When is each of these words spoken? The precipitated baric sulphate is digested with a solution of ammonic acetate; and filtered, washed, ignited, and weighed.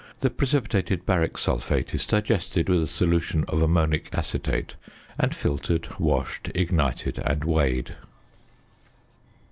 The 0.21 0.31
precipitated 0.31 1.05
baric 1.05 1.37
sulphate 1.37 1.93
is 1.93 2.07
digested 2.07 2.69
with 2.69 2.81
a 2.81 2.87
solution 2.87 3.45
of 3.47 3.61
ammonic 3.61 4.09
acetate; 4.13 4.73
and 5.19 5.35
filtered, 5.35 5.99
washed, 5.99 6.49
ignited, 6.55 7.19
and 7.19 7.43
weighed. 7.43 7.93